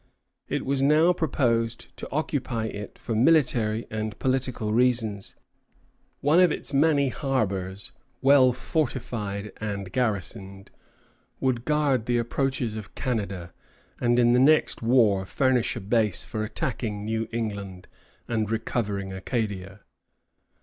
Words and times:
It 0.49 0.65
was 0.65 0.81
now 0.81 1.13
proposed 1.13 1.95
to 1.97 2.09
occupy 2.11 2.65
it 2.65 2.97
for 2.97 3.13
military 3.13 3.85
and 3.91 4.17
political 4.17 4.73
reasons. 4.73 5.35
One 6.21 6.39
of 6.39 6.51
its 6.51 6.73
many 6.73 7.09
harbors, 7.09 7.91
well 8.19 8.51
fortified 8.51 9.51
and 9.57 9.91
garrisoned, 9.91 10.71
would 11.39 11.65
guard 11.65 12.07
the 12.07 12.17
approaches 12.17 12.75
of 12.77 12.95
Canada, 12.95 13.53
and 13.99 14.17
in 14.17 14.33
the 14.33 14.39
next 14.39 14.81
war 14.81 15.23
furnish 15.27 15.75
a 15.75 15.79
base 15.79 16.25
for 16.25 16.43
attacking 16.43 17.05
New 17.05 17.27
England 17.31 17.87
and 18.27 18.49
recovering 18.49 19.13
Acadia. 19.13 19.81